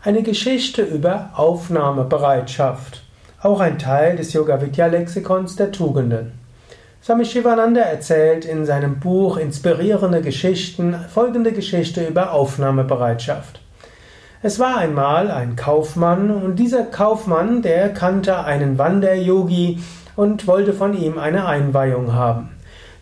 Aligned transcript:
Eine 0.00 0.22
Geschichte 0.22 0.82
über 0.82 1.30
Aufnahmebereitschaft. 1.34 3.02
Auch 3.42 3.58
ein 3.58 3.80
Teil 3.80 4.14
des 4.14 4.32
Yoga 4.32 4.62
Vidya 4.62 4.86
Lexikons 4.86 5.56
der 5.56 5.72
Tugenden. 5.72 6.34
Swami 7.02 7.24
Shivananda 7.24 7.80
erzählt 7.80 8.44
in 8.44 8.64
seinem 8.64 9.00
Buch 9.00 9.38
Inspirierende 9.38 10.22
Geschichten 10.22 10.94
folgende 11.12 11.50
Geschichte 11.50 12.06
über 12.06 12.32
Aufnahmebereitschaft. 12.32 13.60
Es 14.40 14.60
war 14.60 14.76
einmal 14.76 15.32
ein 15.32 15.56
Kaufmann 15.56 16.30
und 16.30 16.60
dieser 16.60 16.84
Kaufmann, 16.84 17.62
der 17.62 17.92
kannte 17.92 18.44
einen 18.44 18.78
Wanderyogi 18.78 19.80
und 20.14 20.46
wollte 20.46 20.74
von 20.74 20.96
ihm 20.96 21.18
eine 21.18 21.46
Einweihung 21.46 22.12
haben. 22.12 22.50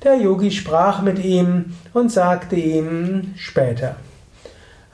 Der 0.03 0.17
Yogi 0.17 0.51
sprach 0.51 1.03
mit 1.03 1.23
ihm 1.23 1.75
und 1.93 2.11
sagte 2.11 2.57
ihm 2.57 3.35
später. 3.37 3.97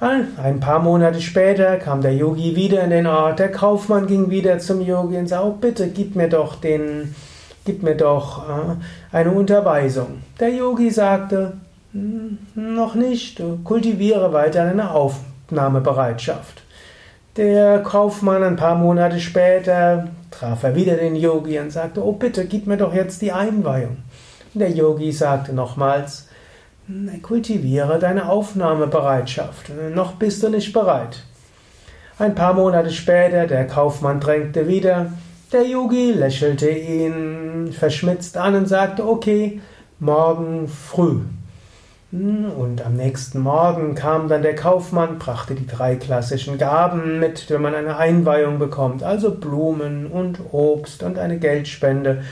Ein 0.03 0.59
paar 0.59 0.81
Monate 0.81 1.21
später 1.21 1.77
kam 1.77 2.01
der 2.01 2.17
Yogi 2.17 2.57
wieder 2.57 2.83
in 2.83 2.91
den 2.91 3.07
Ort. 3.07 3.39
Der 3.39 3.53
Kaufmann 3.53 4.09
ging 4.09 4.31
wieder 4.31 4.59
zum 4.59 4.81
Yogi 4.81 5.17
und 5.17 5.29
sagte, 5.29 5.47
oh, 5.47 5.53
bitte 5.53 5.91
gib 5.91 6.17
mir 6.17 6.29
doch 6.29 6.57
den, 6.57 7.15
gib 7.65 7.85
mir 7.85 7.95
doch 7.95 8.49
äh, 8.49 9.17
eine 9.17 9.31
Unterweisung. 9.31 10.23
Der 10.41 10.49
Yogi 10.49 10.91
sagte, 10.91 11.53
hm, 11.93 12.37
noch 12.57 12.97
nicht, 12.97 13.41
kultiviere 13.63 14.33
weiter 14.33 14.65
deine 14.65 14.91
Aufnahmebereitschaft. 14.91 16.63
Der 17.37 17.79
Kaufmann 17.85 18.43
ein 18.43 18.57
paar 18.57 18.75
Monate 18.75 19.21
später 19.21 20.09
traf 20.33 20.65
er 20.65 20.75
wieder 20.75 20.97
den 20.97 21.15
Yogi 21.15 21.61
und 21.61 21.71
sagte, 21.71 22.05
oh 22.05 22.11
bitte, 22.11 22.47
gib 22.47 22.67
mir 22.67 22.77
doch 22.77 22.93
jetzt 22.93 23.23
die 23.23 23.31
Einweihung. 23.31 23.99
Und 24.53 24.59
der 24.59 24.73
Yogi 24.73 25.13
sagte 25.13 25.53
nochmals, 25.53 26.27
Kultiviere 27.23 27.99
deine 27.99 28.29
Aufnahmebereitschaft. 28.29 29.71
Noch 29.95 30.13
bist 30.13 30.43
du 30.43 30.49
nicht 30.49 30.73
bereit. 30.73 31.23
Ein 32.19 32.35
paar 32.35 32.55
Monate 32.55 32.91
später, 32.91 33.47
der 33.47 33.67
Kaufmann 33.67 34.21
drängte 34.21 34.69
wieder. 34.69 35.13
Der 35.53 35.67
Yogi 35.67 36.13
lächelte 36.13 36.69
ihn 36.69 37.73
verschmitzt 37.73 38.37
an 38.37 38.55
und 38.55 38.69
sagte, 38.69 39.07
okay, 39.07 39.61
morgen 39.99 40.69
früh. 40.69 41.21
Und 42.11 42.85
am 42.85 42.95
nächsten 42.95 43.41
Morgen 43.41 43.95
kam 43.95 44.29
dann 44.29 44.43
der 44.43 44.55
Kaufmann, 44.55 45.19
brachte 45.19 45.55
die 45.55 45.67
drei 45.67 45.97
klassischen 45.97 46.59
Gaben 46.59 47.19
mit, 47.21 47.49
wenn 47.49 47.63
man 47.63 47.75
eine 47.75 47.97
Einweihung 47.97 48.59
bekommt, 48.59 49.03
also 49.03 49.31
Blumen 49.35 50.07
und 50.07 50.39
Obst 50.53 51.03
und 51.03 51.19
eine 51.19 51.39
Geldspende. 51.39 52.23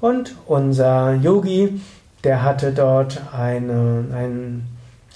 Und 0.00 0.34
unser 0.46 1.14
Yogi 1.14 1.80
der 2.26 2.42
hatte 2.42 2.72
dort 2.72 3.22
eine, 3.32 4.04
ein 4.12 4.66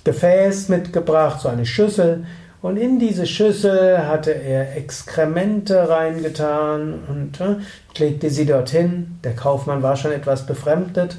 Gefäß 0.04 0.68
mitgebracht, 0.68 1.40
so 1.40 1.48
eine 1.48 1.66
Schüssel, 1.66 2.24
und 2.62 2.76
in 2.76 2.98
diese 2.98 3.26
Schüssel 3.26 4.06
hatte 4.06 4.30
er 4.32 4.76
Exkremente 4.76 5.88
reingetan 5.88 7.00
und 7.08 7.40
äh, 7.40 7.56
legte 7.98 8.28
sie 8.28 8.44
dorthin. 8.44 9.18
Der 9.24 9.34
Kaufmann 9.34 9.82
war 9.82 9.96
schon 9.96 10.12
etwas 10.12 10.44
befremdet. 10.44 11.16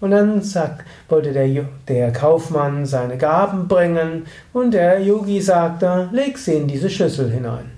Und 0.00 0.12
dann 0.12 0.40
sagt, 0.42 0.86
wollte 1.08 1.32
der, 1.32 1.66
der 1.88 2.12
Kaufmann 2.12 2.86
seine 2.86 3.18
Gaben 3.18 3.68
bringen 3.68 4.26
und 4.52 4.72
der 4.72 5.00
Yogi 5.00 5.40
sagte, 5.40 6.08
leg 6.12 6.38
sie 6.38 6.54
in 6.54 6.68
diese 6.68 6.88
Schüssel 6.88 7.30
hinein. 7.30 7.77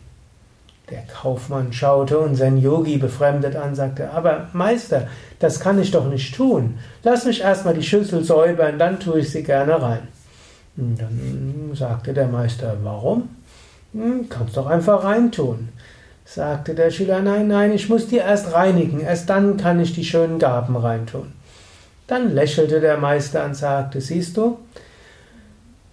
Der 0.91 1.03
Kaufmann 1.03 1.73
schaute 1.73 2.19
unseren 2.19 2.59
Yogi 2.59 2.99
befremdet 2.99 3.55
an, 3.55 3.77
sagte, 3.77 4.11
aber 4.11 4.49
Meister, 4.53 5.07
das 5.39 5.61
kann 5.61 5.81
ich 5.81 5.93
doch 5.93 6.09
nicht 6.09 6.35
tun. 6.35 6.79
Lass 7.05 7.25
mich 7.25 7.43
erstmal 7.43 7.75
die 7.75 7.83
Schüssel 7.83 8.25
säubern, 8.25 8.79
dann 8.79 8.99
tue 8.99 9.21
ich 9.21 9.31
sie 9.31 9.45
gerne 9.45 9.81
rein. 9.81 10.09
Und 10.77 11.01
dann 11.01 11.71
sagte 11.75 12.13
der 12.13 12.27
Meister, 12.27 12.77
warum? 12.83 13.29
Hm, 13.93 14.29
kannst 14.29 14.57
doch 14.57 14.67
einfach 14.67 15.05
reintun. 15.05 15.69
Sagte 16.25 16.75
der 16.75 16.91
Schüler, 16.91 17.23
nein, 17.23 17.49
nein, 17.49 17.73
ich 17.73 17.89
muss 17.89 18.09
die 18.09 18.19
erst 18.19 18.53
reinigen, 18.53 19.01
erst 19.01 19.31
dann 19.31 19.57
kann 19.57 19.81
ich 19.81 19.95
die 19.95 20.05
schönen 20.05 20.39
Gaben 20.39 20.77
reintun. 20.77 21.33
Dann 22.07 22.35
lächelte 22.35 22.81
der 22.81 22.97
Meister 22.97 23.45
und 23.45 23.55
sagte, 23.55 24.01
siehst 24.01 24.37
du, 24.37 24.59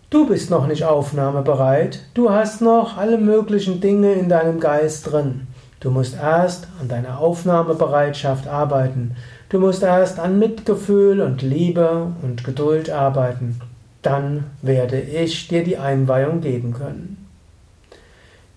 Du 0.10 0.26
bist 0.26 0.50
noch 0.50 0.68
nicht 0.68 0.86
aufnahmebereit, 0.86 2.00
du 2.14 2.30
hast 2.30 2.62
noch 2.62 2.96
alle 2.96 3.18
möglichen 3.18 3.82
Dinge 3.82 4.14
in 4.14 4.30
deinem 4.30 4.62
Geist 4.62 5.12
drin. 5.12 5.48
Du 5.82 5.92
musst 5.92 6.16
erst 6.16 6.70
an 6.80 6.88
deiner 6.88 7.20
Aufnahmebereitschaft 7.20 8.48
arbeiten. 8.48 9.18
Du 9.50 9.60
musst 9.60 9.84
erst 9.84 10.18
an 10.18 10.40
Mitgefühl 10.40 11.20
und 11.20 11.42
Liebe 11.42 12.14
und 12.22 12.46
Geduld 12.46 12.90
arbeiten. 12.90 13.60
Dann 14.02 14.46
werde 14.62 14.98
ich 14.98 15.50
dir 15.50 15.66
die 15.66 15.78
Einweihung 15.78 16.40
geben 16.40 16.74
können. 16.74 17.28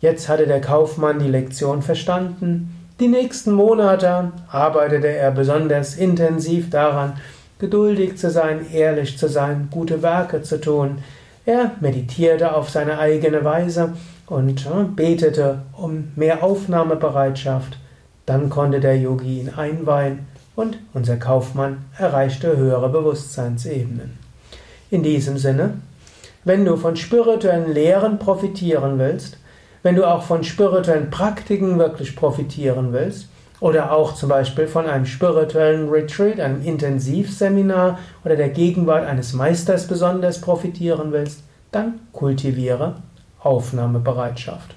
Jetzt 0.01 0.29
hatte 0.29 0.47
der 0.47 0.61
Kaufmann 0.61 1.19
die 1.19 1.29
Lektion 1.29 1.83
verstanden. 1.83 2.77
Die 3.01 3.09
nächsten 3.09 3.51
Monate 3.51 4.31
arbeitete 4.53 5.09
er 5.09 5.33
besonders 5.33 5.97
intensiv 5.97 6.71
daran, 6.71 7.15
geduldig 7.59 8.19
zu 8.19 8.31
sein, 8.31 8.71
ehrlich 8.73 9.19
zu 9.19 9.29
sein, 9.29 9.67
gute 9.73 10.01
Werke 10.01 10.43
zu 10.43 10.61
tun, 10.61 10.99
er 11.47 11.73
meditierte 11.81 12.55
auf 12.55 12.71
seine 12.71 12.99
eigene 12.99 13.45
Weise 13.45 13.95
und 14.27 14.97
betete 14.97 15.63
um 15.77 16.13
mehr 16.17 16.43
Aufnahmebereitschaft. 16.45 17.79
Dann 18.27 18.51
konnte 18.51 18.81
der 18.81 18.97
Yogi 18.97 19.41
ihn 19.41 19.51
einweihen 19.51 20.27
und 20.55 20.79
unser 20.93 21.17
Kaufmann 21.17 21.85
erreichte 21.99 22.57
höhere 22.57 22.89
Bewusstseinsebenen. 22.89 24.19
In 24.91 25.03
diesem 25.03 25.39
Sinne, 25.39 25.75
wenn 26.45 26.65
du 26.65 26.77
von 26.77 26.97
spirituellen 26.97 27.73
Lehren 27.73 28.19
profitieren 28.19 28.99
willst, 28.99 29.39
wenn 29.83 29.97
du 29.97 30.07
auch 30.07 30.23
von 30.23 30.45
spirituellen 30.45 31.11
Praktiken 31.11 31.79
wirklich 31.79 32.15
profitieren 32.15 32.93
willst, 32.93 33.29
oder 33.61 33.93
auch 33.93 34.15
zum 34.15 34.31
Beispiel 34.31 34.67
von 34.67 34.87
einem 34.87 35.07
spirituellen 35.07 35.89
Retreat, 35.89 36.41
einem 36.41 36.63
Intensivseminar 36.63 37.99
oder 38.25 38.37
der 38.37 38.49
Gegenwart 38.49 39.07
eines 39.07 39.35
Meisters 39.35 39.87
besonders 39.87 40.41
profitieren 40.41 41.13
willst, 41.13 41.43
dann 41.71 42.01
kultiviere 42.13 42.97
Aufnahmebereitschaft. 43.41 44.75